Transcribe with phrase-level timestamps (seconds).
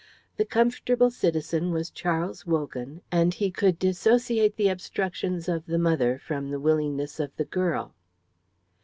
[0.37, 6.17] The comfortable citizen was Charles Wogan, and he could dissociate the obstructions of the mother
[6.17, 7.93] from the willingness of the girl.